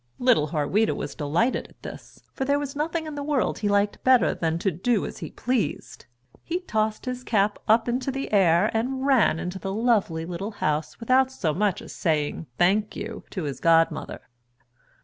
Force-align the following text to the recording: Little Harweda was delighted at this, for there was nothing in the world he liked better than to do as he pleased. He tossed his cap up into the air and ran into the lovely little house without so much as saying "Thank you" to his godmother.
Little 0.17 0.47
Harweda 0.47 0.95
was 0.95 1.13
delighted 1.13 1.67
at 1.69 1.83
this, 1.83 2.23
for 2.33 2.43
there 2.43 2.57
was 2.57 2.75
nothing 2.75 3.05
in 3.05 3.13
the 3.13 3.21
world 3.21 3.59
he 3.59 3.69
liked 3.69 4.03
better 4.03 4.33
than 4.33 4.57
to 4.57 4.71
do 4.71 5.05
as 5.05 5.19
he 5.19 5.29
pleased. 5.29 6.07
He 6.43 6.61
tossed 6.61 7.05
his 7.05 7.23
cap 7.23 7.59
up 7.67 7.87
into 7.87 8.09
the 8.09 8.33
air 8.33 8.71
and 8.75 9.05
ran 9.05 9.37
into 9.37 9.59
the 9.59 9.71
lovely 9.71 10.25
little 10.25 10.53
house 10.57 10.99
without 10.99 11.31
so 11.31 11.53
much 11.53 11.83
as 11.83 11.93
saying 11.93 12.47
"Thank 12.57 12.95
you" 12.95 13.25
to 13.29 13.43
his 13.43 13.59
godmother. 13.59 14.21